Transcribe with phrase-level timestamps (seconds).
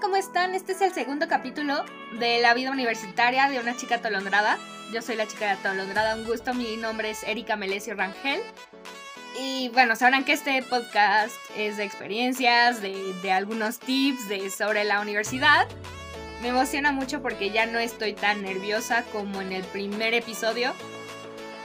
[0.00, 0.54] ¿cómo están?
[0.54, 1.84] Este es el segundo capítulo
[2.18, 4.58] de la vida universitaria de una chica atolondrada.
[4.92, 6.54] Yo soy la chica atolondrada, un gusto.
[6.54, 8.40] Mi nombre es Erika Melesio Rangel.
[9.38, 15.00] Y bueno, sabrán que este podcast es de experiencias, de, algunos tips de, sobre la
[15.00, 15.68] universidad.
[16.40, 20.72] Me emociona mucho porque ya no estoy tan nerviosa como en el primer episodio.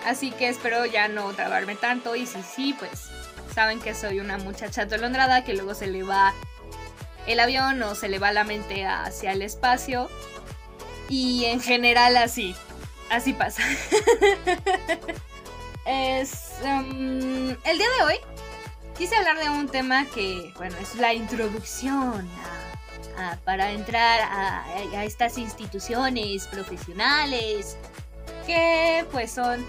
[0.06, 2.16] Así que espero ya no trabarme tanto.
[2.16, 3.10] Y si sí, pues
[3.54, 6.34] saben que soy una muchacha atolondrada que luego se le va
[7.28, 10.10] el avión o se le va la mente hacia el espacio.
[11.10, 12.56] Y en general así,
[13.10, 13.62] así pasa.
[15.86, 18.16] es, um, el día de hoy
[18.98, 22.28] quise hablar de un tema que, bueno, es la introducción
[23.46, 27.78] para entrar a estas instituciones profesionales
[28.46, 29.66] que pues son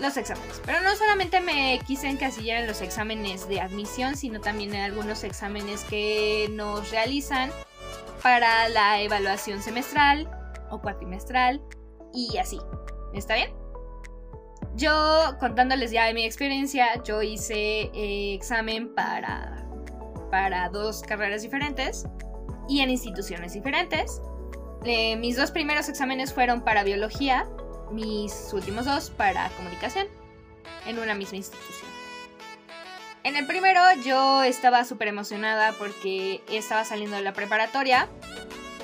[0.00, 0.60] los exámenes.
[0.64, 5.24] Pero no solamente me quise encasillar en los exámenes de admisión, sino también en algunos
[5.24, 7.50] exámenes que nos realizan
[8.22, 10.28] para la evaluación semestral
[10.70, 11.62] o cuatrimestral
[12.12, 12.58] y así.
[13.14, 13.50] ¿Está bien?
[14.76, 19.66] Yo, contándoles ya de mi experiencia, yo hice eh, examen para,
[20.30, 22.04] para dos carreras diferentes
[22.68, 24.22] y en instituciones diferentes.
[24.84, 27.46] Eh, mis dos primeros exámenes fueron para biología
[27.90, 30.06] mis últimos dos para comunicación
[30.86, 31.90] en una misma institución.
[33.22, 38.08] En el primero yo estaba súper emocionada porque estaba saliendo de la preparatoria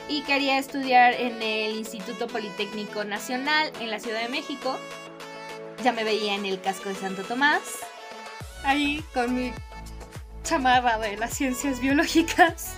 [0.08, 4.78] y quería estudiar en el Instituto Politécnico Nacional en la Ciudad de México.
[5.82, 7.62] Ya me veía en el casco de Santo Tomás,
[8.62, 9.52] ahí con mi
[10.42, 12.74] chamarra de las ciencias biológicas.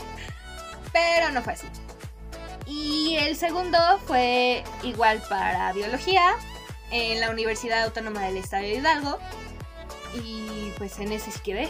[0.92, 1.66] Pero no fue así.
[2.68, 6.36] Y el segundo fue igual para biología
[6.90, 9.18] en la Universidad Autónoma del Estado de Hidalgo.
[10.22, 11.68] Y pues en ese sí quedé.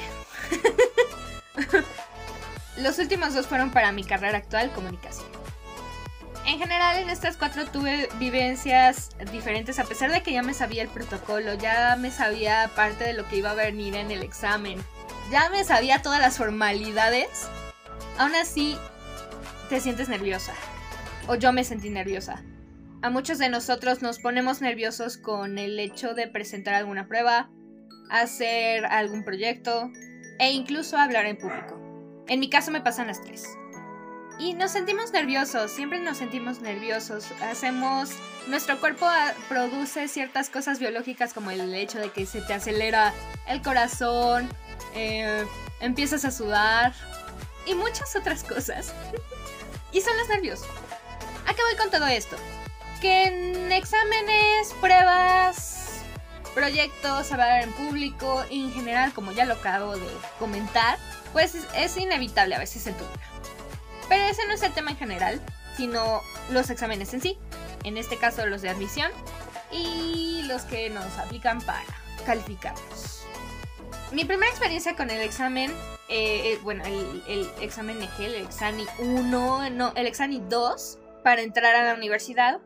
[2.78, 5.28] Los últimos dos fueron para mi carrera actual, comunicación.
[6.46, 10.82] En general en estas cuatro tuve vivencias diferentes, a pesar de que ya me sabía
[10.82, 14.82] el protocolo, ya me sabía parte de lo que iba a venir en el examen,
[15.30, 17.28] ya me sabía todas las formalidades,
[18.16, 18.78] aún así
[19.68, 20.54] te sientes nerviosa
[21.28, 22.42] o yo me sentí nerviosa.
[23.02, 27.50] A muchos de nosotros nos ponemos nerviosos con el hecho de presentar alguna prueba,
[28.10, 29.92] hacer algún proyecto
[30.40, 31.78] e incluso hablar en público.
[32.26, 33.44] En mi caso me pasan las tres.
[34.40, 37.26] Y nos sentimos nerviosos, siempre nos sentimos nerviosos.
[37.42, 38.10] Hacemos,
[38.46, 43.12] nuestro cuerpo ah, produce ciertas cosas biológicas como el hecho de que se te acelera
[43.46, 44.48] el corazón,
[44.94, 45.44] eh,
[45.80, 46.94] empiezas a sudar
[47.66, 48.94] y muchas otras cosas.
[49.92, 50.62] y son los nervios.
[51.48, 52.36] ¿A qué voy con todo esto?
[53.00, 56.02] Que en exámenes, pruebas,
[56.54, 60.06] proyectos, hablar en público, en general, como ya lo acabo de
[60.38, 60.98] comentar,
[61.32, 63.22] pues es, inevitable a veces en tu vida.
[64.10, 65.40] Pero ese no es el tema en general,
[65.74, 66.20] sino
[66.50, 67.38] los exámenes en sí.
[67.82, 69.10] En este caso los de admisión
[69.72, 71.82] y los que nos aplican para
[72.26, 73.22] calificarlos.
[74.12, 75.70] Mi primera experiencia con el examen,
[76.10, 81.74] eh, eh, bueno, el, examen EGE, el Exani 1, no, el Exani 2, para entrar
[81.74, 82.60] a la universidad.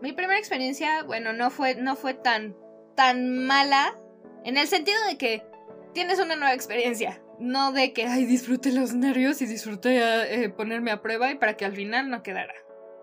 [0.00, 2.56] Mi primera experiencia, bueno, no fue, no fue tan,
[2.94, 3.96] tan mala
[4.44, 5.44] en el sentido de que
[5.92, 7.20] tienes una nueva experiencia.
[7.38, 11.56] No de que, ay, disfrute los nervios y disfrute eh, ponerme a prueba y para
[11.56, 12.54] que al final no quedara.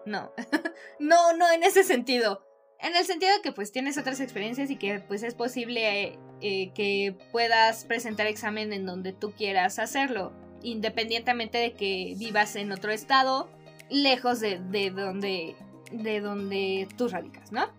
[0.05, 0.33] No,
[0.99, 2.45] no, no en ese sentido.
[2.79, 6.71] En el sentido de que pues tienes otras experiencias y que pues es posible eh,
[6.73, 12.91] que puedas presentar examen en donde tú quieras hacerlo, independientemente de que vivas en otro
[12.91, 13.49] estado
[13.89, 14.59] lejos de,
[14.91, 15.55] donde,
[15.91, 17.69] de donde tú radicas, ¿no?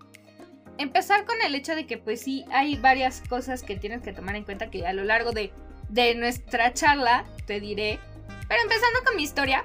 [0.79, 4.37] Empezar con el hecho de que pues sí hay varias cosas que tienes que tomar
[4.37, 5.53] en cuenta que a lo largo de,
[5.89, 7.99] de nuestra charla te diré.
[8.49, 9.65] Pero empezando con mi historia,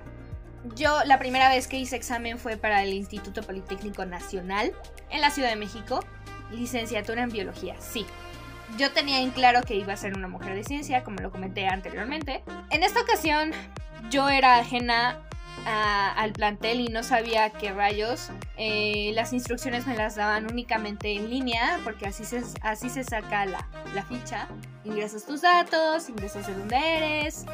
[0.75, 4.73] yo la primera vez que hice examen fue para el Instituto Politécnico Nacional
[5.09, 5.99] en la Ciudad de México,
[6.52, 8.05] licenciatura en biología, sí.
[8.78, 11.67] Yo tenía en claro que iba a ser una mujer de ciencia, como lo comenté
[11.67, 12.41] anteriormente.
[12.70, 13.52] En esta ocasión
[14.09, 15.20] yo era ajena
[15.66, 18.30] al plantel y no sabía qué rayos.
[18.58, 23.46] Eh, las instrucciones me las daban únicamente en línea porque así se, así se saca
[23.46, 23.68] la,
[24.08, 24.48] ficha.
[24.84, 27.46] Ingresas tus datos, ingresas de dónde eres,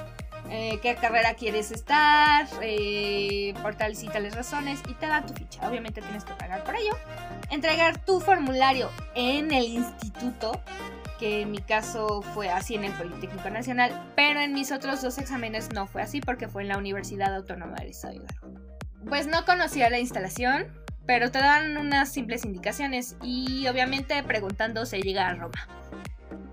[0.49, 5.33] eh, qué carrera quieres estar, eh, por tales y tales razones y te da tu
[5.33, 5.67] ficha.
[5.67, 6.95] Obviamente tienes que pagar por ello.
[7.49, 10.61] Entregar tu formulario en el instituto
[11.17, 15.17] que en mi caso fue así en el Politécnico Nacional, pero en mis otros dos
[15.17, 18.61] exámenes no fue así porque fue en la Universidad Autónoma del Estado de Hidalgo.
[19.07, 20.67] Pues no conocía la instalación,
[21.05, 25.67] pero te dan unas simples indicaciones y obviamente preguntando se llega a Roma.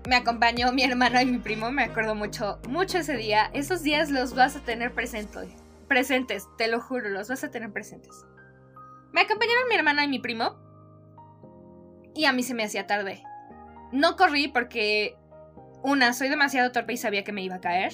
[0.07, 3.49] Me acompañó mi hermano y mi primo, me acuerdo mucho, mucho ese día.
[3.53, 5.49] Esos días los vas a tener presentes.
[5.87, 8.23] presentes, te lo juro, los vas a tener presentes.
[9.11, 10.57] Me acompañaron mi hermana y mi primo.
[12.13, 13.23] Y a mí se me hacía tarde.
[13.95, 15.15] No corrí porque,
[15.81, 17.93] una, soy demasiado torpe y sabía que me iba a caer.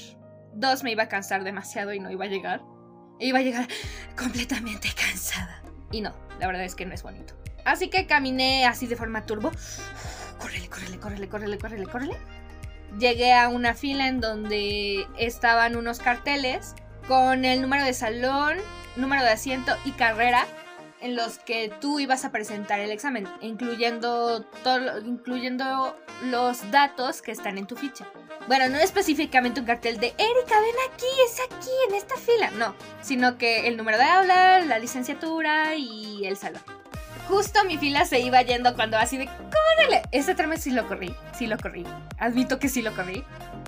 [0.51, 2.63] Dos, me iba a cansar demasiado y no iba a llegar.
[3.19, 3.67] E iba a llegar
[4.17, 5.61] completamente cansada.
[5.91, 7.35] Y no, la verdad es que no es bonito.
[7.65, 9.51] Así que caminé así de forma turbo.
[10.39, 12.17] Córrele, córrele, córrele, córrele, córrele, córrele.
[12.97, 16.73] Llegué a una fila en donde estaban unos carteles
[17.07, 18.57] con el número de salón,
[18.95, 20.47] número de asiento y carrera
[21.01, 27.31] en los que tú ibas a presentar el examen, incluyendo, todo, incluyendo los datos que
[27.31, 28.05] están en tu ficha.
[28.47, 32.75] Bueno, no específicamente un cartel de Erika, ven aquí, es aquí, en esta fila, no,
[33.01, 36.61] sino que el número de aula, la licenciatura y el salón.
[37.27, 40.01] Justo mi fila se iba yendo cuando así de ¡córrele!
[40.11, 41.85] Ese tramo sí lo corrí, sí lo corrí.
[42.17, 43.23] Admito que sí lo corrí.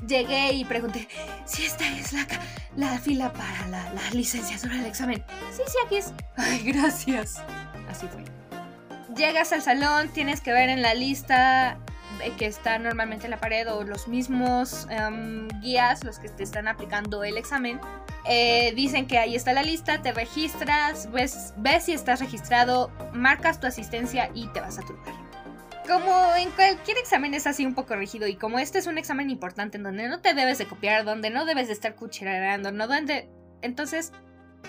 [0.07, 1.07] Llegué y pregunté
[1.45, 2.27] si esta es la,
[2.75, 5.23] la fila para la, licenciatura del examen.
[5.51, 6.13] Sí, sí, aquí es.
[6.35, 7.41] Ay, gracias.
[7.89, 8.23] Así fue.
[9.15, 11.77] Llegas al salón, tienes que ver en la lista
[12.37, 16.67] que está normalmente en la pared o los mismos em, guías, los que te están
[16.67, 17.79] aplicando el examen,
[18.25, 23.59] eh, dicen que ahí está la lista, te registras, ves, ves si estás registrado, marcas
[23.59, 24.95] tu asistencia y te vas a tu.
[25.87, 29.29] Como en cualquier examen es así un poco rígido y como este es un examen
[29.29, 32.87] importante en donde no te debes de copiar, donde no debes de estar cuchillarando, no
[32.87, 33.29] donde...
[33.61, 34.11] Entonces,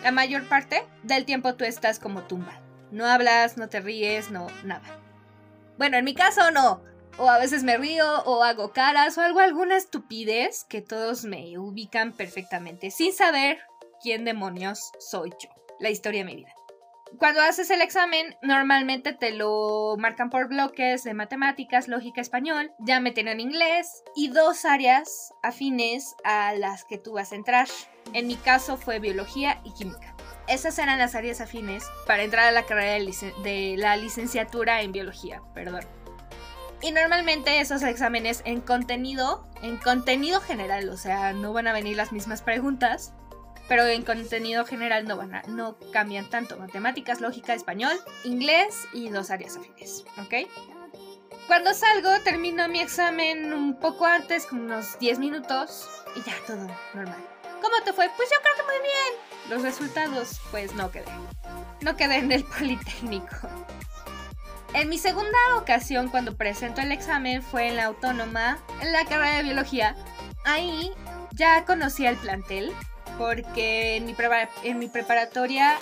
[0.03, 2.61] la mayor parte del tiempo tú estás como tumba.
[2.91, 4.87] No hablas, no te ríes, no, nada.
[5.79, 6.83] Bueno, en mi caso no
[7.19, 11.59] o a veces me río o hago caras o algo, alguna estupidez que todos me
[11.59, 13.59] ubican perfectamente sin saber
[14.03, 15.51] quién demonios soy yo.
[15.81, 16.53] La historia de mi vida.
[17.19, 22.99] Cuando haces el examen, normalmente te lo marcan por bloques de matemáticas, lógica, español, ya
[22.99, 27.69] me en inglés y dos áreas afines a las que tú vas a entrar.
[28.15, 30.17] En mi caso fue biología y química.
[30.49, 32.95] Esas eran las áreas afines para entrar a la carrera
[33.43, 35.85] de, la licenciatura en biología, perdón.
[36.83, 41.97] Y normalmente esos exámenes en contenido, en contenido general, o sea, no van a venir
[41.97, 43.15] las mismas preguntas,
[43.69, 46.57] pero en contenido general no van a, no cambian tanto.
[46.59, 50.49] Matemáticas, lógica, español, inglés y dos áreas afines, ¿ok?
[51.47, 56.67] Cuando salgo, termino mi examen un poco antes, como unos 10 minutos, y ya todo
[56.95, 57.23] normal.
[57.61, 58.11] ¿Cómo te fue?
[58.17, 59.51] Pues yo creo que muy bien.
[59.51, 61.05] Los resultados, pues no quedé.
[61.81, 63.49] No quedé en el Politécnico.
[64.73, 69.37] En mi segunda ocasión, cuando presento el examen, fue en la autónoma, en la carrera
[69.37, 69.95] de biología.
[70.45, 70.91] Ahí
[71.33, 72.73] ya conocía el plantel,
[73.19, 74.15] porque en mi,
[74.63, 75.77] en mi preparatoria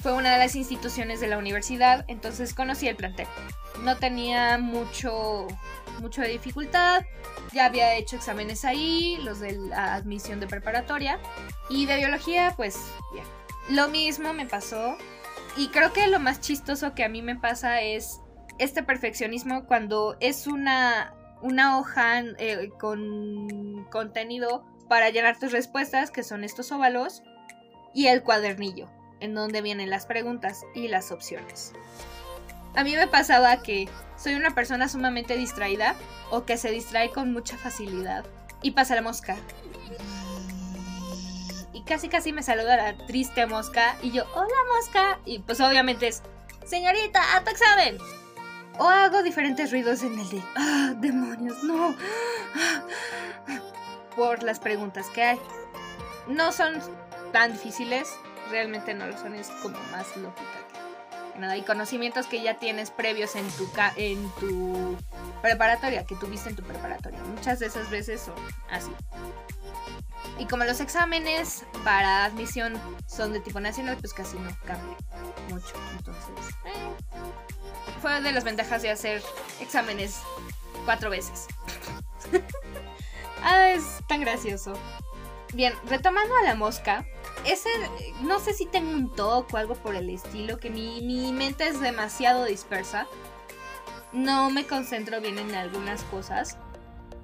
[0.00, 3.28] fue una de las instituciones de la universidad, entonces conocí el plantel.
[3.84, 5.46] No tenía mucho,
[6.00, 7.02] mucho de dificultad,
[7.52, 11.20] ya había hecho exámenes ahí, los de la admisión de preparatoria,
[11.70, 12.76] y de biología, pues
[13.12, 13.24] bien.
[13.70, 14.96] Lo mismo me pasó,
[15.56, 18.20] y creo que lo más chistoso que a mí me pasa es
[18.58, 26.22] este perfeccionismo cuando es una, una hoja eh, con contenido para llenar tus respuestas, que
[26.22, 27.22] son estos óvalos,
[27.94, 28.90] y el cuadernillo,
[29.20, 31.72] en donde vienen las preguntas y las opciones.
[32.74, 33.88] A mí me pasaba que
[34.18, 35.94] soy una persona sumamente distraída
[36.30, 38.26] o que se distrae con mucha facilidad
[38.60, 39.36] y pasa la mosca.
[41.72, 45.20] Y casi casi me saluda la triste mosca y yo, hola mosca.
[45.24, 46.22] Y pues obviamente es,
[46.66, 47.96] señorita, a tu examen.
[48.78, 51.96] O hago diferentes ruidos en el de, ah, demonios, no.
[54.16, 55.40] Por las preguntas que hay.
[56.26, 56.74] No son
[57.32, 58.08] tan difíciles,
[58.50, 60.62] realmente no lo son, es como más lógica
[61.38, 61.56] nada.
[61.56, 64.96] Y conocimientos que ya tienes previos en tu, en tu
[65.40, 67.18] preparatoria, que tuviste en tu preparatoria.
[67.34, 68.34] Muchas de esas veces son
[68.70, 68.90] así.
[70.38, 72.74] Y como los exámenes para admisión
[73.06, 74.96] son de tipo nacional, pues casi no cambia
[75.48, 75.74] mucho.
[75.96, 79.22] Entonces, eh, fue de las ventajas de hacer
[79.60, 80.20] exámenes
[80.84, 81.46] cuatro veces.
[84.12, 84.74] tan gracioso.
[85.54, 87.06] Bien, retomando a la mosca,
[87.46, 87.70] ese,
[88.20, 91.66] no sé si tengo un toque o algo por el estilo, que mi, mi mente
[91.66, 93.06] es demasiado dispersa.
[94.12, 96.58] No me concentro bien en algunas cosas.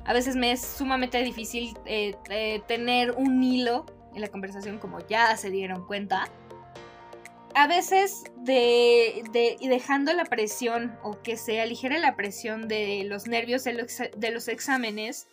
[0.06, 5.06] A veces me es sumamente difícil eh, eh, tener un hilo en la conversación, como
[5.06, 6.30] ya se dieron cuenta
[7.54, 13.64] a veces de, dejando la presión o que se aligere la presión de los nervios
[13.64, 15.26] de los, de los exámenes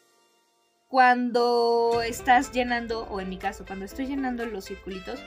[0.87, 5.19] cuando estás llenando, o en mi caso, cuando estoy llenando los circulitos,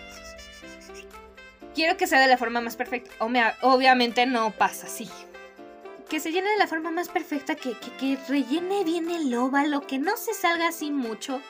[1.74, 3.10] quiero que sea de la forma más perfecta.
[3.62, 5.08] obviamente no pasa así.
[6.08, 9.98] Que se llene de la forma más perfecta, que, que rellene bien el óvalo, que
[9.98, 11.42] no se salga así mucho.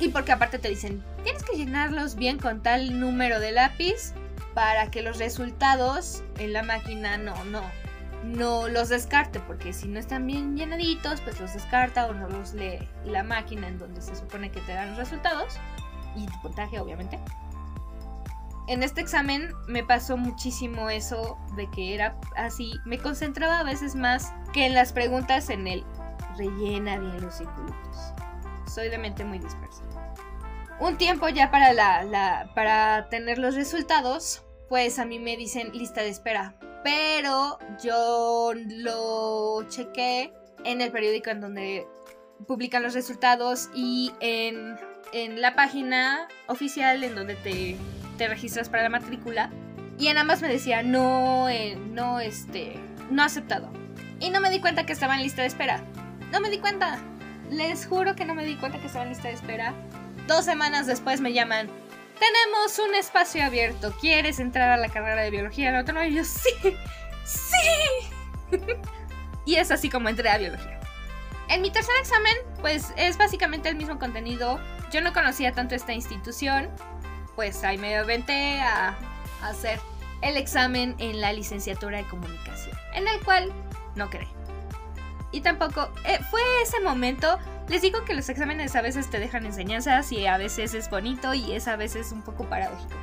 [0.00, 4.12] Y porque aparte te dicen, tienes que llenarlos bien con tal número de lápiz
[4.54, 7.62] para que los resultados en la máquina no, no,
[8.24, 12.54] no los descarte, porque si no están bien llenaditos, pues los descarta o no los
[12.54, 15.58] lee la máquina en donde se supone que te dan los resultados
[16.16, 17.18] y tu puntaje, obviamente.
[18.66, 23.94] En este examen me pasó muchísimo eso de que era así, me concentraba a veces
[23.94, 25.84] más que en las preguntas en el
[26.36, 28.12] rellena bien los circulitos.
[28.66, 29.82] Soy de mente muy dispersa.
[30.80, 36.02] Un tiempo ya para la, para tener los resultados, pues a mí me dicen lista
[36.02, 40.32] de espera pero yo lo chequé
[40.64, 41.86] en el periódico en donde
[42.46, 44.76] publican los resultados y en,
[45.40, 49.50] la página oficial en donde te, registras para la matrícula.
[49.98, 52.74] Y en ambas me decía no, eh, no, este,
[53.10, 53.70] no aceptado.
[54.20, 55.82] Y no me di cuenta que estaba en lista de espera.
[56.32, 56.98] No me di cuenta.
[57.50, 59.74] Les juro que no me di cuenta que estaba en lista de espera.
[60.26, 61.68] Dos semanas después me llaman
[62.18, 63.94] tenemos un espacio abierto.
[64.00, 65.70] ¿Quieres entrar a la carrera de biología?
[65.70, 66.50] El otro no, y yo, sí,
[67.24, 68.56] sí.
[69.44, 70.78] y es así como entré a biología.
[71.48, 74.60] En mi tercer examen, pues es básicamente el mismo contenido.
[74.90, 76.68] Yo no conocía tanto esta institución,
[77.36, 78.96] pues ahí me aventé a,
[79.42, 79.78] hacer
[80.20, 83.52] el examen en la licenciatura de comunicación, en el cual
[83.94, 84.28] no creí.
[85.30, 89.44] Y tampoco eh, fue ese momento les digo que los exámenes a veces te dejan
[89.44, 92.96] enseñanzas y a veces es bonito y es a veces un poco paradójico.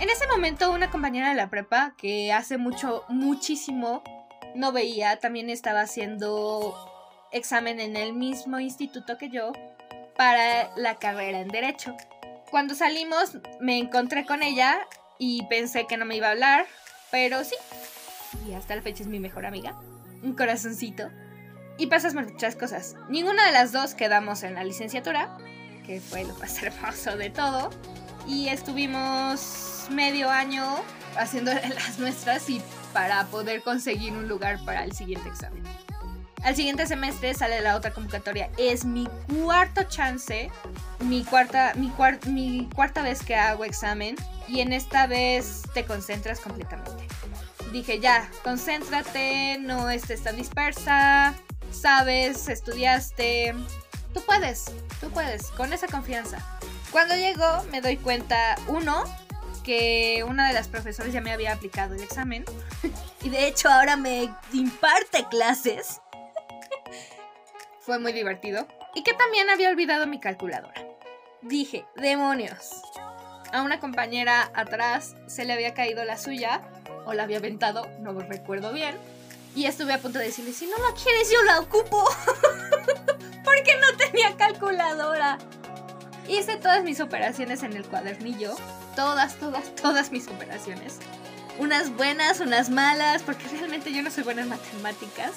[0.00, 4.02] En ese momento una compañera de la prepa que hace mucho, muchísimo
[4.56, 6.74] no veía, también estaba haciendo
[7.30, 9.52] examen en el mismo instituto que yo
[10.16, 11.96] para la carrera en derecho.
[12.50, 14.86] Cuando salimos me encontré con ella
[15.18, 16.66] y pensé que no me iba a hablar,
[17.12, 17.54] pero sí.
[18.48, 19.78] Y hasta la fecha es mi mejor amiga.
[20.22, 21.10] Un corazoncito.
[21.78, 22.96] Y pasas muchas cosas.
[23.08, 25.36] Ninguna de las dos quedamos en la licenciatura,
[25.86, 27.70] que fue lo más hermoso de todo.
[28.26, 30.64] Y estuvimos medio año
[31.16, 32.62] haciendo las nuestras y
[32.92, 35.62] para poder conseguir un lugar para el siguiente examen.
[36.44, 38.50] Al siguiente semestre sale la otra convocatoria.
[38.58, 39.08] Es mi
[39.42, 40.50] cuarto chance,
[41.00, 41.92] mi cuarta, mi,
[42.26, 44.16] mi cuarta vez que hago examen
[44.48, 47.06] y en esta vez te concentras completamente.
[47.72, 51.34] Dije ya, concéntrate, no estés tan dispersa,
[51.72, 53.54] sabes, estudiaste.
[54.14, 54.66] Tú puedes,
[55.00, 56.38] tú puedes, con esa confianza.
[56.90, 59.04] Cuando llegó me doy cuenta, uno,
[59.62, 62.44] que una de las profesoras ya me había aplicado el examen.
[63.22, 66.00] y de hecho ahora me imparte clases.
[67.80, 68.66] Fue muy divertido.
[68.94, 70.86] Y que también había olvidado mi calculadora.
[71.40, 72.70] Dije, demonios.
[73.52, 76.62] A una compañera atrás se le había caído la suya,
[77.06, 78.96] o la había aventado, no recuerdo bien.
[79.54, 82.04] Y estuve a punto de decirle, si no la quieres, yo la ocupo.
[83.44, 85.38] Porque no tenía calculadora.
[86.28, 88.54] Hice todas mis operaciones en el cuadernillo.
[88.96, 90.98] Todas, todas, todas mis operaciones.
[91.58, 95.32] Unas buenas, unas malas, porque realmente yo no soy buena en matemáticas.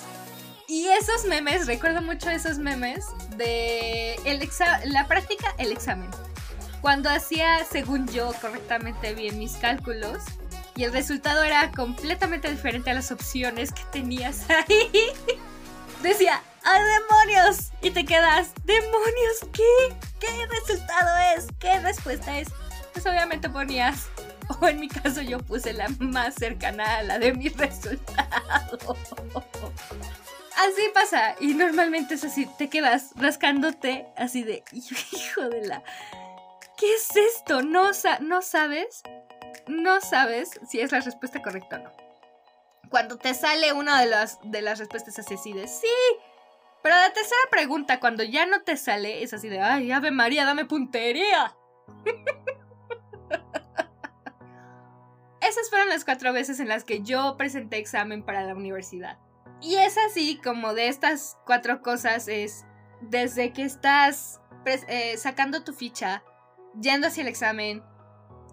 [0.67, 3.05] Y esos memes, recuerdo mucho esos memes
[3.37, 4.49] de el
[4.85, 6.09] la práctica, el examen.
[6.81, 10.23] Cuando hacía, según yo, correctamente bien mis cálculos,
[10.75, 15.11] y el resultado era completamente diferente a las opciones que tenías ahí.
[16.01, 17.71] Decía, ¡ay demonios!
[17.81, 19.95] Y te quedas, ¿demonios qué?
[20.19, 21.47] ¿Qué resultado es?
[21.59, 22.49] ¿Qué respuesta es?
[22.93, 24.07] Pues obviamente ponías,
[24.59, 28.97] o en mi caso yo puse la más cercana a la de mi resultado.
[30.57, 35.83] Así pasa, y normalmente es así, te quedas rascándote así de, hijo de la...
[36.77, 37.61] ¿Qué es esto?
[37.61, 39.01] ¿No, no sabes?
[39.67, 41.91] No sabes si es la respuesta correcta o no.
[42.89, 45.87] Cuando te sale una de las, de las respuestas así, así de sí.
[46.83, 50.45] Pero la tercera pregunta, cuando ya no te sale, es así de ay, Ave María,
[50.45, 51.55] dame puntería.
[55.41, 59.17] Esas fueron las cuatro veces en las que yo presenté examen para la universidad.
[59.61, 62.65] Y es así como de estas cuatro cosas es
[63.01, 66.23] desde que estás eh, sacando tu ficha,
[66.79, 67.83] yendo hacia el examen,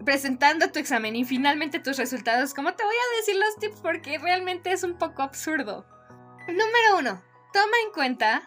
[0.03, 3.81] presentando tu examen y finalmente tus resultados, ¿cómo te voy a decir los tips?
[3.81, 5.85] Porque realmente es un poco absurdo.
[6.47, 7.23] Número uno,
[7.53, 8.43] toma en cuenta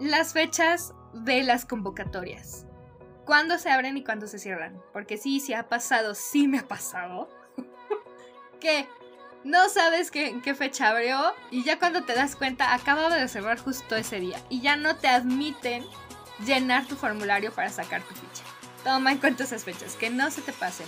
[0.00, 2.66] las fechas de las convocatorias.
[3.24, 4.80] Cuándo se abren y cuándo se cierran.
[4.92, 7.28] Porque sí, sí ha pasado, sí me ha pasado.
[8.60, 8.86] que
[9.44, 13.58] no sabes qué, qué fecha abrió y ya cuando te das cuenta acababa de cerrar
[13.58, 15.84] justo ese día y ya no te admiten
[16.44, 18.44] llenar tu formulario para sacar tu ficha.
[18.84, 20.86] Toma en cuenta esas fechas, que no se te pasen.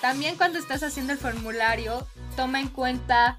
[0.00, 3.38] También cuando estás haciendo el formulario, toma en cuenta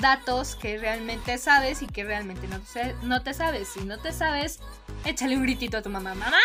[0.00, 3.68] datos que realmente sabes y que realmente no te, no te sabes.
[3.68, 4.60] Si no te sabes,
[5.04, 6.14] échale un gritito a tu mamá.
[6.14, 6.38] ¡Mamá!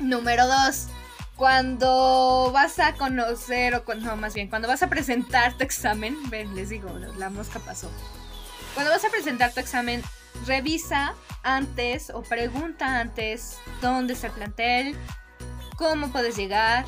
[0.00, 0.86] Número 2.
[1.36, 6.54] cuando vas a conocer, o no, más bien, cuando vas a presentar tu examen, ven,
[6.56, 7.88] les digo, la mosca pasó.
[8.74, 10.02] Cuando vas a presentar tu examen,
[10.46, 14.96] revisa antes o pregunta antes dónde está el plantel,
[15.78, 16.84] cómo puedes llegar,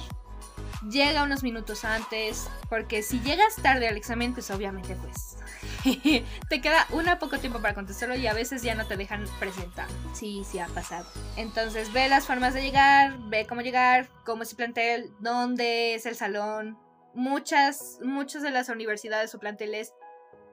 [0.91, 5.39] llega unos minutos antes, porque si llegas tarde al examen, pues obviamente pues
[6.49, 9.87] te queda una poco tiempo para contestarlo y a veces ya no te dejan presentar.
[10.13, 11.07] Sí, sí ha pasado.
[11.37, 16.05] Entonces ve las formas de llegar, ve cómo llegar, cómo es el plantel, dónde es
[16.05, 16.77] el salón.
[17.15, 19.95] Muchas, muchas de las universidades o planteles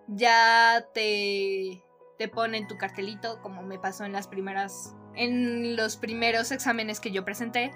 [0.07, 1.83] ya te,
[2.19, 7.11] te ponen tu cartelito, como me pasó en las primeras, en los primeros exámenes que
[7.11, 7.71] yo presenté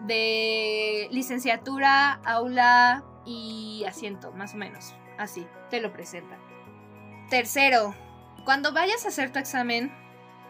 [0.00, 4.94] de licenciatura, aula y asiento, más o menos.
[5.18, 6.38] Así, te lo presentan.
[7.30, 7.94] Tercero,
[8.44, 9.92] cuando vayas a hacer tu examen,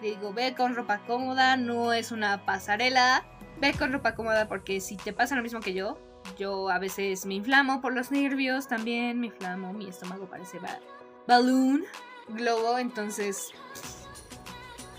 [0.00, 3.24] digo, ve con ropa cómoda, no es una pasarela.
[3.60, 5.98] Ve con ropa cómoda porque si te pasa lo mismo que yo,
[6.36, 10.78] yo a veces me inflamo por los nervios también, me inflamo, mi estómago parece ba
[11.26, 11.84] balloon,
[12.28, 13.50] globo, entonces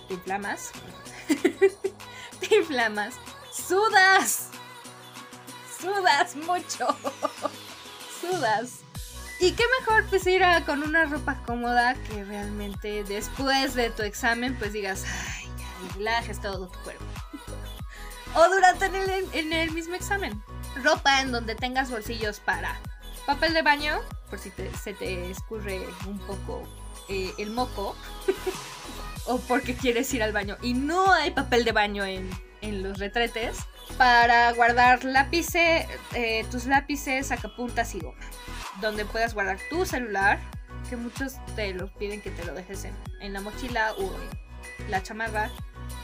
[0.08, 0.72] te inflamas.
[2.40, 3.16] te inflamas.
[3.68, 4.50] Sudas.
[5.80, 6.88] Sudas mucho.
[8.22, 8.80] Sudas.
[9.40, 14.58] Y qué mejor pues ir con una ropa cómoda que realmente después de tu examen
[14.58, 17.06] pues digas, ay, ya relajes todo tu cuerpo.
[18.36, 20.44] o durante en el, mismo examen.
[20.84, 22.80] Ropa en donde tengas bolsillos para
[23.26, 24.52] papel de baño, por si
[24.82, 26.64] se te escurre un poco
[27.08, 27.96] eh, el moco.
[29.26, 32.30] o porque quieres ir al baño y no hay papel de baño en,
[32.62, 33.58] en los retretes.
[33.98, 38.20] Para guardar lápices, eh, tus lápices, sacapuntas y goma
[38.82, 40.40] donde puedas guardar tu celular,
[40.90, 42.86] que muchos te lo piden que te lo dejes
[43.20, 44.04] en, la mochila o
[44.82, 45.50] en la chamarra.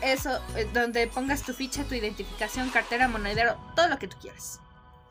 [0.02, 4.60] Eso, eh, donde pongas tu ficha, tu identificación, cartera, monedero, todo lo que tú quieras.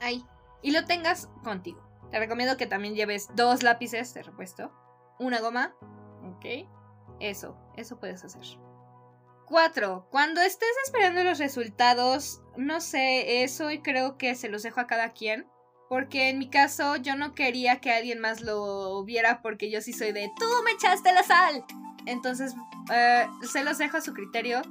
[0.01, 0.25] Ahí.
[0.63, 1.83] Y lo tengas contigo.
[2.11, 4.73] Te recomiendo que también lleves dos lápices de repuesto,
[5.19, 5.75] una goma,
[6.37, 6.69] ok.
[7.21, 8.45] Eso, eso puedes hacer.
[9.47, 10.09] 4.
[10.11, 14.87] Cuando estés esperando los resultados, no sé, eso y creo que se los dejo a
[14.87, 15.47] cada quien.
[15.89, 19.93] Porque en mi caso yo no quería que alguien más lo viera porque yo sí
[19.93, 21.65] soy de tú me echaste la sal.
[22.07, 22.55] Entonces
[22.93, 24.63] eh, se los dejo a su criterio.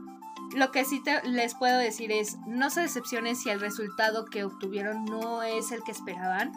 [0.55, 5.05] Lo que sí les puedo decir es no se decepcionen si el resultado que obtuvieron
[5.05, 6.51] no es el que esperaban.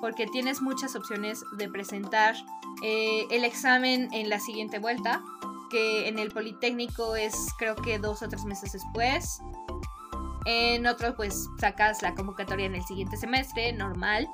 [0.00, 2.36] Porque tienes muchas opciones de presentar
[2.82, 5.22] eh, el examen en la siguiente vuelta.
[5.70, 9.40] Que en el Politécnico es creo que dos o tres meses después.
[10.44, 14.28] En otro, pues sacas la convocatoria en el siguiente semestre, normal.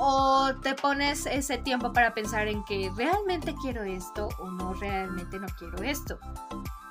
[0.00, 5.38] O te pones ese tiempo para pensar en que realmente quiero esto o no realmente
[5.38, 6.18] no quiero esto.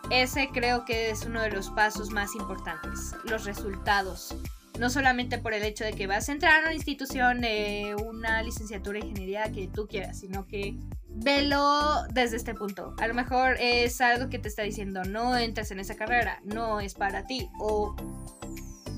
[0.10, 4.36] Ese creo que es uno de los pasos más importantes, los resultados.
[4.80, 8.42] No solamente por el hecho de que vas a entrar a una institución de una
[8.42, 10.78] licenciatura en ingeniería que tú quieras, sino que
[11.16, 12.96] velo desde este punto.
[13.00, 16.80] A lo mejor es algo que te está diciendo, no entres en esa carrera, no
[16.80, 17.50] es para ti.
[17.60, 17.96] O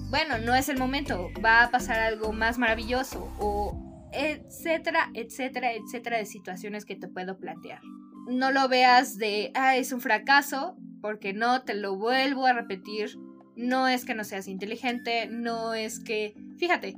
[0.10, 6.18] bueno, no es el momento, va a pasar algo más maravilloso o etcétera, etcétera, etcétera
[6.18, 7.82] de situaciones que te puedo plantear.
[8.28, 13.18] No lo veas de, ah, es un fracaso, porque no, te lo vuelvo a repetir.
[13.56, 16.34] No es que no seas inteligente, no es que...
[16.58, 16.96] Fíjate,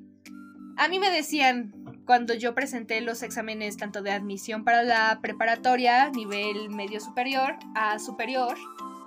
[0.77, 1.73] a mí me decían
[2.07, 7.99] cuando yo presenté los exámenes tanto de admisión para la preparatoria, nivel medio superior a
[7.99, 8.57] superior,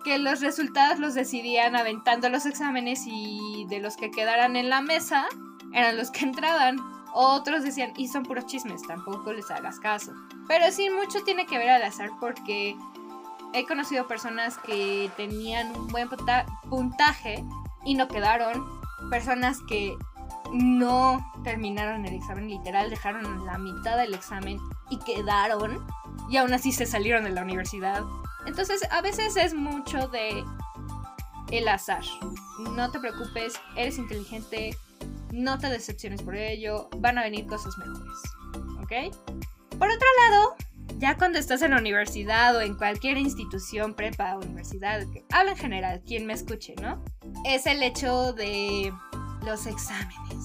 [0.04, 4.82] que los resultados los decidían aventando los exámenes y de los que quedaran en la
[4.82, 5.26] mesa
[5.72, 6.76] eran los que entraban.
[7.12, 10.12] Otros decían, y son puros chismes, tampoco les hagas caso.
[10.46, 12.76] Pero sí, mucho tiene que ver al azar porque
[13.54, 16.08] he conocido personas que tenían un buen
[16.68, 17.42] puntaje
[17.84, 18.78] y no quedaron.
[19.08, 19.96] Personas que
[20.52, 24.58] no terminaron el examen literal, dejaron la mitad del examen
[24.90, 25.86] y quedaron.
[26.28, 28.02] Y aún así se salieron de la universidad.
[28.46, 30.44] Entonces, a veces es mucho de
[31.50, 32.04] el azar.
[32.74, 34.76] No te preocupes, eres inteligente,
[35.32, 38.18] no te decepciones por ello, van a venir cosas mejores.
[38.82, 39.16] ¿Ok?
[39.78, 40.56] Por otro lado,
[40.98, 46.02] ya cuando estás en la universidad o en cualquier institución, prepa, universidad, habla en general,
[46.06, 47.02] quien me escuche, ¿no?
[47.46, 48.92] Es el hecho de
[49.44, 50.44] los exámenes.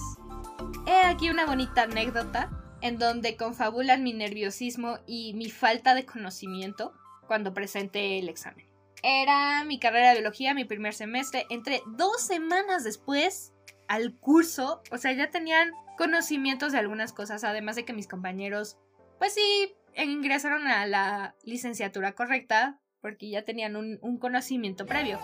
[0.88, 2.50] He aquí una bonita anécdota
[2.82, 6.94] en donde confabulan mi nerviosismo y mi falta de conocimiento
[7.28, 8.68] cuando presenté el examen.
[9.04, 11.46] Era mi carrera de biología, mi primer semestre.
[11.50, 13.54] Entré dos semanas después
[13.88, 14.82] al curso.
[14.92, 18.78] O sea, ya tenían conocimientos de algunas cosas, además de que mis compañeros,
[19.20, 25.20] pues sí, ingresaron a la licenciatura correcta, porque ya tenían un, conocimiento previo.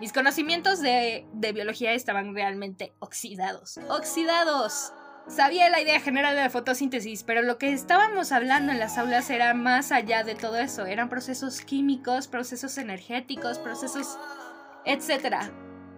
[0.00, 3.78] Mis conocimientos de, de biología estaban realmente oxidados.
[3.88, 4.92] ¡Oxidados!
[5.28, 9.30] Sabía la idea general de la fotosíntesis, pero lo que estábamos hablando en las aulas
[9.30, 10.84] era más allá de todo eso.
[10.84, 14.18] Eran procesos químicos, procesos energéticos, procesos...
[14.84, 15.50] etcétera.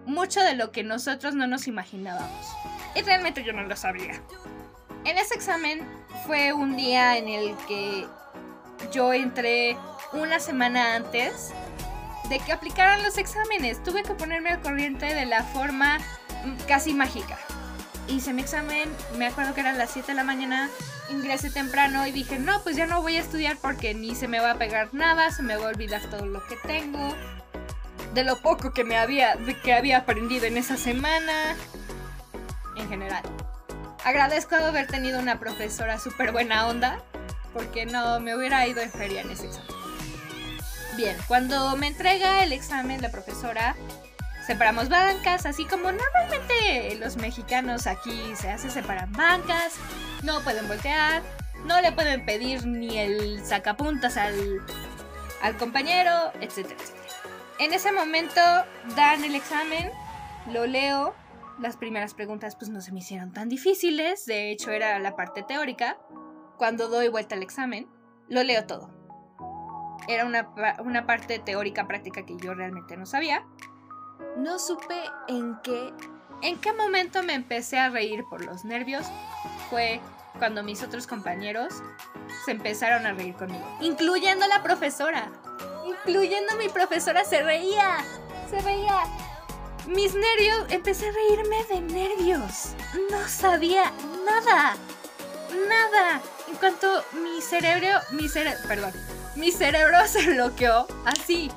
[0.05, 2.47] Mucho de lo que nosotros no nos imaginábamos.
[2.95, 4.21] Y realmente yo no lo sabía.
[5.03, 5.85] En ese examen
[6.25, 8.07] fue un día en el que
[8.91, 9.75] yo entré
[10.13, 11.51] una semana antes
[12.29, 13.81] de que aplicaran los exámenes.
[13.83, 15.97] Tuve que ponerme al corriente de la forma
[16.45, 17.37] mm, casi mágica
[18.07, 20.69] hice mi examen, me acuerdo que eran las 7 de la mañana,
[21.09, 24.39] ingresé temprano y dije, no, pues ya no voy a estudiar porque ni se me
[24.39, 27.15] va a pegar nada, se me va a olvidar todo lo que tengo,
[28.13, 31.55] de lo poco que me había, que había aprendido en esa semana,
[32.75, 33.23] en general.
[34.03, 37.01] Agradezco haber tenido una profesora súper buena onda,
[37.53, 39.76] porque no me hubiera ido en feria en ese examen.
[40.97, 43.75] Bien, cuando me entrega el examen la profesora,
[44.47, 49.75] separamos bancas, así como normalmente los mexicanos aquí se hace, separan bancas,
[50.23, 51.21] no pueden voltear,
[51.65, 54.65] no le pueden pedir ni el sacapuntas al,
[55.59, 56.83] compañero, etcétera,
[57.59, 58.41] En ese momento
[58.95, 59.91] dan el examen,
[60.51, 61.13] lo leo,
[61.59, 65.43] las primeras preguntas pues no se me hicieron tan difíciles, de hecho era la parte
[65.43, 65.99] teórica.
[66.57, 67.87] Cuando doy vuelta al examen,
[68.29, 68.96] lo leo todo.
[70.07, 73.45] Era una, una parte teórica práctica que yo realmente no sabía.
[74.37, 74.95] No supe
[75.27, 75.93] en qué,
[76.41, 79.05] en qué momento me empecé a reír por los nervios.
[79.69, 79.99] Fue
[80.37, 81.73] cuando mis otros compañeros
[82.45, 85.31] se empezaron a reír conmigo, incluyendo la profesora.
[85.85, 87.97] Incluyendo mi profesora se reía,
[88.49, 89.03] se reía.
[89.87, 92.75] Mis nervios, empecé a reírme de nervios.
[93.09, 93.91] No sabía
[94.25, 94.75] nada,
[95.67, 96.21] nada.
[96.49, 98.91] En cuanto mi cerebro, mi cerebro, perdón,
[99.37, 101.49] mi cerebro se bloqueó así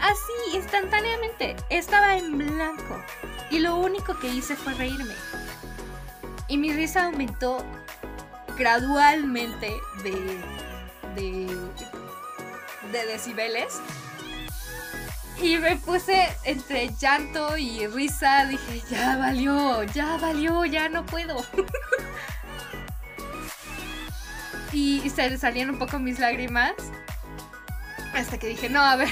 [0.00, 1.56] Así, instantáneamente.
[1.70, 3.02] Estaba en blanco.
[3.50, 5.14] Y lo único que hice fue reírme.
[6.48, 7.64] Y mi risa aumentó
[8.56, 10.40] gradualmente de,
[11.14, 11.56] de,
[12.92, 13.80] de decibeles.
[15.40, 18.46] Y me puse entre llanto y risa.
[18.46, 21.36] Dije, ya valió, ya valió, ya no puedo.
[24.76, 26.74] y se salían un poco mis lágrimas.
[28.14, 29.08] Hasta que dije, no, a ver,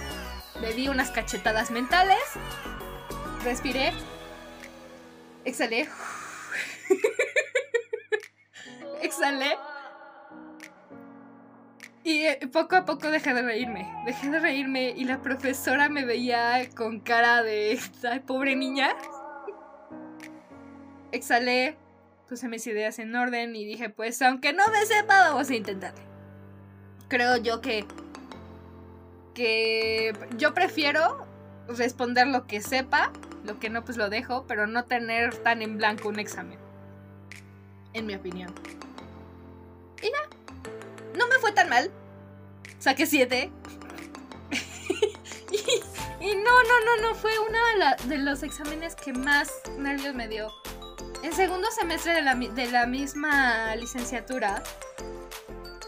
[0.60, 2.18] le di unas cachetadas mentales.
[3.42, 3.92] Respiré.
[5.44, 5.88] Exhalé.
[9.02, 9.56] Exhalé.
[12.04, 13.90] Y eh, poco a poco dejé de reírme.
[14.04, 17.80] Dejé de reírme y la profesora me veía con cara de...
[18.26, 18.94] Pobre niña.
[21.12, 21.76] Exhalé.
[22.28, 25.94] Puse mis ideas en orden y dije, pues aunque no me sepa, vamos a intentar.
[27.08, 27.86] Creo yo que
[29.38, 31.24] que yo prefiero
[31.68, 33.12] responder lo que sepa,
[33.44, 36.58] lo que no pues lo dejo, pero no tener tan en blanco un examen.
[37.92, 38.52] En mi opinión.
[40.02, 40.18] Y ya.
[41.16, 41.92] No me fue tan mal.
[42.80, 43.50] Saqué 7.
[46.20, 47.14] y, no, no, no, no.
[47.14, 47.58] Fue uno
[48.08, 50.50] de, los exámenes que más nervios me dio.
[51.22, 54.62] En segundo semestre de la, de la misma licenciatura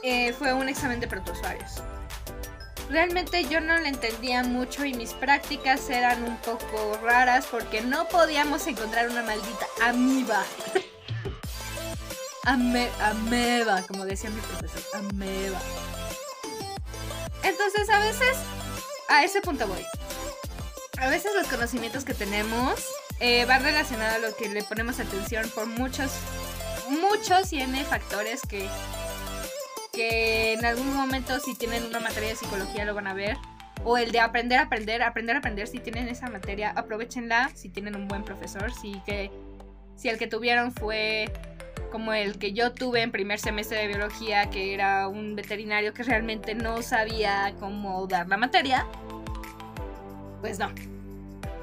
[0.02, 1.82] eh, fue un examen de protozoarios
[2.90, 8.08] realmente yo no le entendía mucho y mis prácticas eran un poco raras porque no
[8.08, 10.44] podíamos encontrar una maldita amiba.
[12.42, 15.60] ameba, como decía mi profesor, ameba.
[17.42, 18.36] Entonces a veces,
[19.08, 19.84] a ese punto voy.
[20.98, 22.84] A veces los conocimientos que tenemos
[23.20, 26.10] eh, van relacionados a lo que le ponemos atención por muchos,
[26.88, 28.68] muchos y N factores que
[29.92, 33.36] que en algún momento si tienen una materia de psicología lo van a ver.
[33.82, 37.70] O el de aprender a aprender, aprender a aprender, si tienen esa materia, aprovechenla, si
[37.70, 39.30] tienen un buen profesor, si, que,
[39.96, 41.32] si el que tuvieron fue
[41.90, 46.02] como el que yo tuve en primer semestre de biología, que era un veterinario que
[46.02, 48.86] realmente no sabía cómo dar la materia,
[50.42, 50.70] pues no.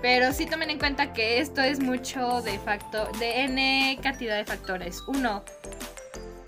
[0.02, 4.46] Pero sí tomen en cuenta que esto es mucho de facto, de n cantidad de
[4.46, 5.04] factores.
[5.08, 5.44] Uno,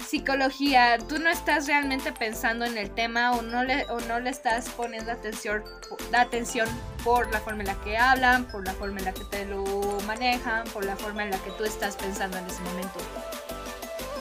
[0.10, 4.32] psicología, tú no estás realmente pensando en el tema o no le, o no le
[4.32, 5.64] estás poniendo atención,
[6.12, 6.68] la atención
[7.04, 9.64] por la forma en la que hablan, por la forma en la que te lo
[10.08, 13.00] manejan, por la forma en la que tú estás pensando en ese momento.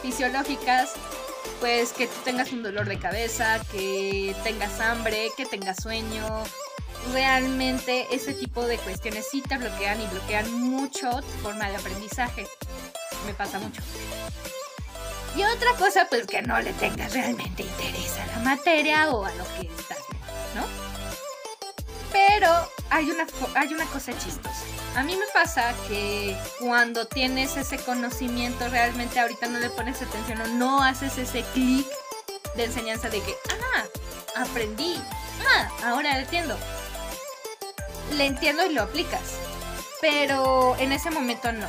[0.03, 0.93] Fisiológicas,
[1.61, 6.45] pues que tú tengas un dolor de cabeza, que tengas hambre, que tengas sueño.
[7.13, 12.47] Realmente ese tipo de cuestiones sí te bloquean y bloquean mucho tu forma de aprendizaje.
[13.27, 13.81] Me pasa mucho.
[15.37, 19.31] Y otra cosa, pues que no le tengas realmente interés a la materia o a
[19.35, 19.99] lo que estás
[20.55, 20.67] ¿no?
[22.11, 22.51] Pero
[22.91, 24.65] hay una, hay una cosa chistosa.
[24.97, 30.41] A mí me pasa que cuando tienes ese conocimiento realmente ahorita no le pones atención
[30.41, 31.87] o no haces ese clic
[32.57, 33.37] de enseñanza de que,
[33.77, 33.85] ah,
[34.43, 34.97] aprendí,
[35.55, 36.59] ah, ahora entiendo.
[38.17, 39.39] Le entiendo y lo aplicas.
[40.01, 41.67] Pero en ese momento no.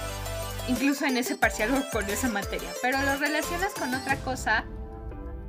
[0.67, 2.69] Incluso en ese parcial o con esa materia.
[2.81, 4.65] Pero lo relacionas con otra cosa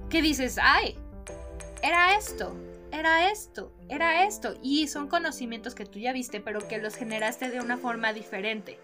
[0.09, 0.99] que dices, ay,
[1.83, 2.57] era esto
[2.93, 4.55] era esto, era esto.
[4.63, 8.79] Y son conocimientos que tú ya viste, pero que los generaste de una forma diferente.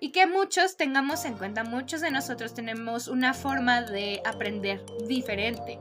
[0.00, 5.78] Y que muchos tengamos en cuenta, muchos de nosotros tenemos una forma de aprender diferente.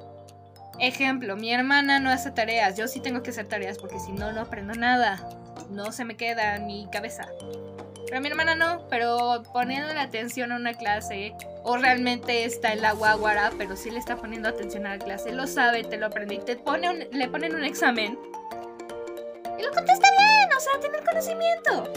[0.79, 4.33] Ejemplo, mi hermana no hace tareas, yo sí tengo que hacer tareas porque si no,
[4.33, 5.29] no aprendo nada.
[5.69, 7.27] No se me queda en mi cabeza.
[8.07, 11.33] Pero mi hermana no, pero poniendo la atención a una clase,
[11.63, 15.31] o realmente está en la guaguara, pero sí le está poniendo atención a la clase,
[15.31, 18.19] lo sabe, te lo aprende y pone le ponen un examen.
[19.57, 21.93] Y lo contesta bien, o sea, tiene el conocimiento.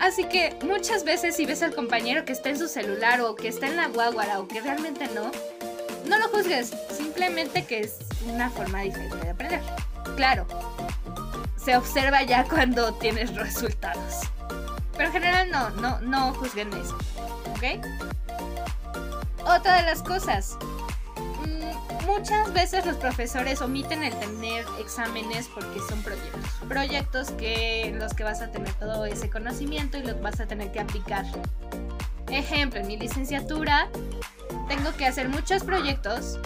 [0.00, 3.48] Así que muchas veces si ves al compañero que está en su celular o que
[3.48, 5.30] está en la guaguara o que realmente no,
[6.12, 7.96] no lo juzgues, simplemente que es
[8.26, 9.60] una forma diferente de aprender.
[10.14, 10.46] Claro,
[11.56, 14.28] se observa ya cuando tienes resultados.
[14.92, 16.96] Pero en general no, no, no juzguen eso.
[17.52, 17.86] ¿Ok?
[19.46, 20.58] Otra de las cosas.
[21.46, 26.50] Mm, muchas veces los profesores omiten el tener exámenes porque son proyectos.
[26.68, 30.46] Proyectos que en los que vas a tener todo ese conocimiento y los vas a
[30.46, 31.24] tener que aplicar.
[32.28, 33.88] Ejemplo, en mi licenciatura
[34.74, 36.38] tengo que hacer muchos proyectos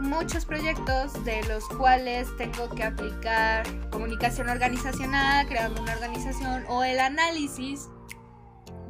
[0.00, 7.00] muchos proyectos de los cuales tengo que aplicar comunicación organizacional, creando una organización o el
[7.00, 7.88] análisis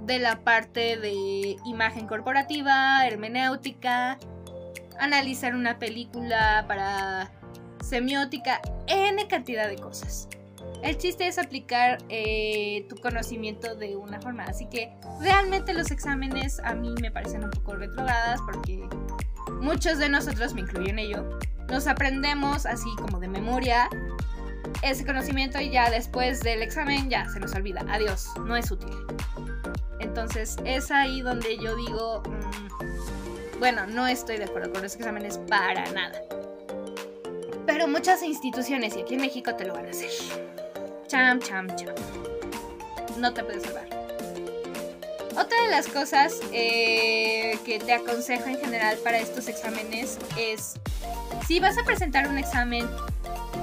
[0.05, 4.19] de la parte de imagen corporativa, hermenéutica,
[4.99, 7.31] analizar una película para
[7.83, 10.29] semiótica, n cantidad de cosas.
[10.83, 16.61] El chiste es aplicar eh, tu conocimiento de una forma, así que realmente los exámenes
[16.61, 18.89] a mí me parecen un poco retrogradas porque
[19.61, 21.39] muchos de nosotros, me incluyo en ello,
[21.69, 23.91] nos aprendemos así como de memoria
[24.83, 27.85] ese conocimiento y ya después del examen ya se nos olvida.
[27.91, 28.95] Adiós, no es útil.
[30.01, 35.39] Entonces es ahí donde yo digo, mm, bueno, no estoy de acuerdo con los exámenes
[35.49, 36.21] para nada.
[37.67, 40.11] Pero muchas instituciones, y aquí en México te lo van a hacer.
[41.09, 41.95] Cham, cham, cham.
[43.17, 43.87] No te puedes salvar.
[45.33, 50.75] Otra de las cosas eh, que te aconsejo en general para estos exámenes es,
[51.47, 52.87] si vas a presentar un examen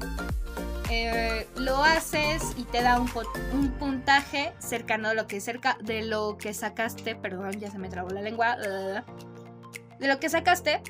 [0.89, 3.11] Eh, lo haces y te da un,
[3.53, 7.15] un, puntaje cercano a lo que cerca de lo que sacaste.
[7.15, 8.55] Perdón, ya se me trabó la lengua.
[8.57, 10.81] de lo que sacaste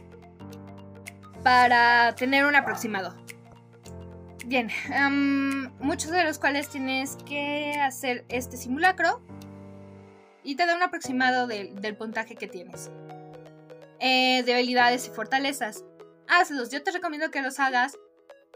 [1.44, 3.14] para tener un aproximado.
[4.50, 4.72] Bien,
[5.80, 9.22] muchos de los cuales tienes que hacer este simulacro
[10.44, 12.90] y te da un aproximado del puntaje que tienes.
[14.00, 15.84] Eh, debilidades y fortalezas.
[16.28, 17.96] Hazlos, yo te recomiendo que los hagas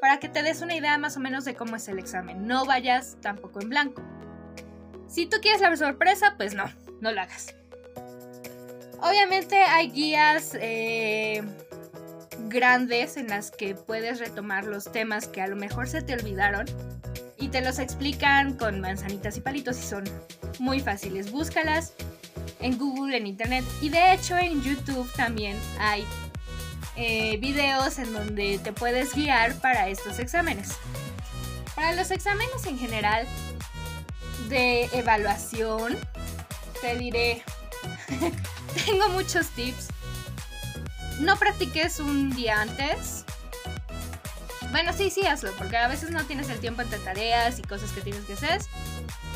[0.02, 2.48] para que te des una idea más o menos de cómo es el examen.
[2.48, 4.02] No vayas tampoco en blanco.
[5.06, 6.66] Si tú quieres la sorpresa, pues no,
[7.02, 7.56] no lo hagas.
[9.00, 11.44] Obviamente hay guías eh,
[12.50, 16.66] grandes en las que puedes retomar los temas que a lo mejor se te olvidaron
[17.38, 20.04] y te los explican con manzanitas y palitos y son
[20.60, 21.32] muy fáciles.
[21.32, 21.94] Búscalas
[22.60, 26.06] en Google, en Internet y de hecho en YouTube también hay
[26.96, 30.70] eh, videos en donde te puedes guiar para estos exámenes.
[31.76, 33.28] Para los exámenes en general
[34.50, 35.98] de evaluación,
[36.82, 37.44] te diré,
[38.86, 39.93] tengo muchos tips.
[41.20, 43.26] No practiques un día antes,
[44.74, 47.92] bueno, sí, sí, hazlo, porque a veces no tienes el tiempo entre tareas y cosas
[47.92, 48.60] que tienes que hacer.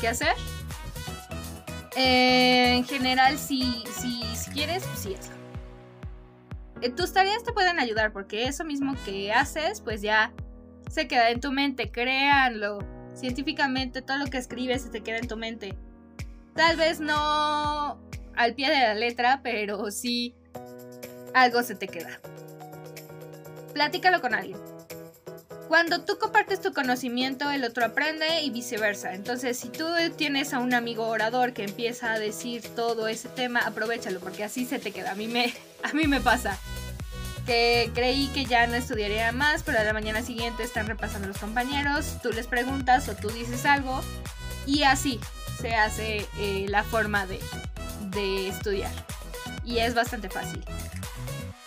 [0.00, 0.34] ¿Qué hacer?
[1.94, 5.36] Eh, en general, si, si, quieres, pues sí, hazlo.
[6.82, 10.32] Eh, tus tareas te pueden ayudar porque eso mismo que haces, pues ya
[10.90, 11.92] se queda en tu mente.
[11.92, 12.80] Créanlo.
[13.14, 15.76] Científicamente, todo lo que escribes se te queda en tu mente.
[16.56, 18.00] Tal vez no
[18.34, 20.34] al pie de la letra, pero sí
[21.34, 22.20] algo se te queda.
[23.72, 24.58] Platícalo con alguien
[25.68, 29.14] Cuando tú compartes tu conocimiento, el otro aprende y viceversa.
[29.14, 29.86] Entonces, si tú
[30.16, 34.64] tienes a un amigo orador que empieza a decir todo ese tema, aprovechalo porque así
[34.64, 35.12] se te queda.
[35.12, 36.58] A mí me, a mí me pasa
[37.48, 41.38] que creí que ya no estudiaría más, pero a la mañana siguiente están repasando los
[41.38, 44.02] compañeros, tú les preguntas o tú dices algo
[44.66, 45.18] y así
[45.58, 47.40] se hace eh, la forma de,
[48.10, 48.92] de estudiar.
[49.64, 50.62] Y es bastante fácil.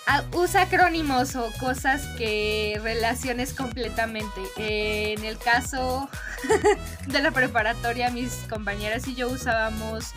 [0.07, 4.41] Ah, usa acrónimos o cosas que relaciones completamente.
[4.57, 6.09] en el caso
[7.07, 10.11] de la preparatoria, mis compañeras y yo usábamos,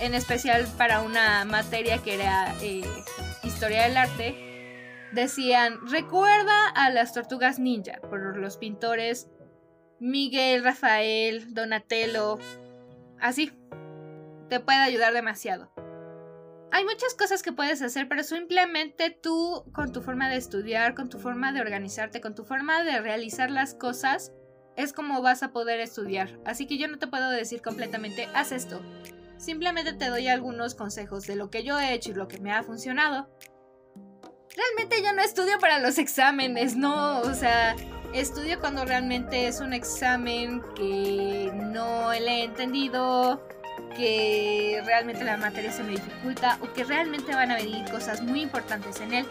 [0.00, 2.84] en especial para una materia que era eh,
[3.44, 4.34] historia del arte,
[5.12, 9.28] decían, recuerda a las tortugas ninja por los pintores
[10.00, 12.38] Miguel, Rafael, Donatello,
[13.20, 13.52] así.
[14.48, 15.75] Te puede ayudar demasiado
[16.72, 21.08] hay muchas cosas que puedes hacer, pero simplemente tú con tu forma de estudiar, con
[21.08, 24.32] tu forma de organizarte, con tu forma de realizar las cosas,
[24.76, 26.38] es como vas a poder estudiar.
[26.44, 28.80] Así que yo no te puedo decir completamente, haz esto.
[29.38, 32.52] Simplemente te doy algunos consejos de lo que yo he hecho y lo que me
[32.52, 33.28] ha funcionado.
[34.56, 37.76] Realmente yo no estudio para los exámenes, no, o sea,
[38.14, 43.46] estudio cuando realmente es un examen que no le he entendido
[43.96, 48.42] que realmente la materia se me dificulta o que realmente van a venir cosas muy
[48.42, 49.26] importantes en él.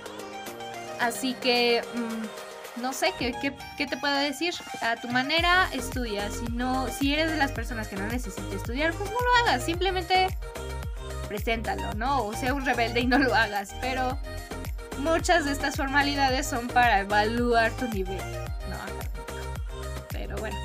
[0.99, 3.33] Así que, mm, no sé, ¿qué,
[3.77, 4.53] ¿qué, te puedo decir?
[4.81, 6.29] A tu manera, estudia.
[6.31, 9.63] Si, no, si eres de las personas que no necesitas estudiar, pues no lo hagas.
[9.63, 10.27] Simplemente
[11.27, 12.23] preséntalo, ¿no?
[12.25, 13.75] O sea un rebelde y no lo hagas.
[13.81, 14.17] Pero
[14.99, 18.21] muchas de estas formalidades son para evaluar tu nivel.
[18.69, 18.77] No,
[20.09, 20.57] pero bueno,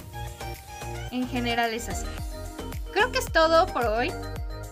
[1.10, 2.06] en general es así
[2.92, 4.12] creo que es todo por hoy.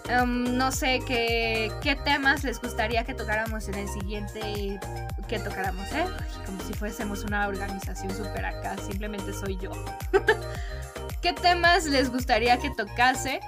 [0.08, 4.80] Em, no sé qué, qué, temas les gustaría que tocáramos en el siguiente
[5.28, 6.06] que tocáramos, ¿eh?
[6.46, 9.70] como si fuésemos una organización súper acá, simplemente soy yo.
[11.22, 13.40] ¿Qué temas les gustaría que tocase,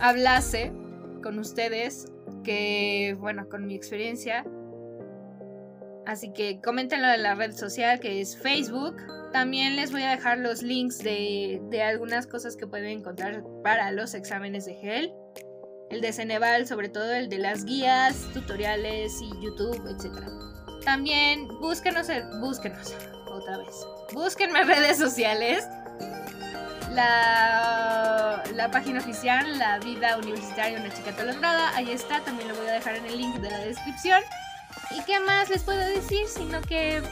[0.00, 0.72] hablase
[1.22, 2.06] con ustedes?
[2.44, 4.44] Que, bueno, con mi experiencia.
[6.06, 8.96] Así que coméntenlo en la red social que es Facebook.
[9.32, 14.14] También les voy a dejar los links de, algunas cosas que pueden encontrar para los
[14.14, 15.14] exámenes de GEL.
[15.90, 20.24] El de Ceneval, sobre todo el de las guías, tutoriales y YouTube, etc.
[20.84, 22.08] También búsquenos,
[22.40, 22.94] búsquenos
[23.26, 23.86] otra vez.
[24.12, 25.66] Búsquenme en redes sociales.
[26.90, 32.66] La, la, página oficial, La Vida Universitaria Una Chica Atolondrada, ahí está, también lo voy
[32.66, 34.20] a dejar en el link de la descripción.
[34.90, 36.26] ¿Y qué más les puedo decir?
[36.28, 37.02] Sino que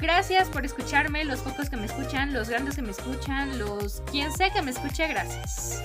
[0.00, 4.30] Gracias por escucharme, los pocos que me escuchan, los grandes que me escuchan, los quien
[4.32, 5.82] sea que me escuche, gracias.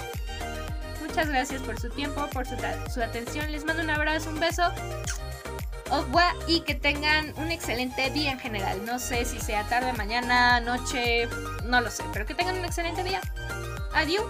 [1.02, 3.52] Muchas gracias por su tiempo, por su, atención.
[3.52, 4.64] Les mando un abrazo, un beso.
[6.48, 8.86] Y que tengan un excelente día en general.
[8.86, 11.28] No sé si sea tarde, mañana, noche,
[11.66, 13.22] no lo sé, pero que tengan un excelente día.
[13.94, 14.26] Adiós.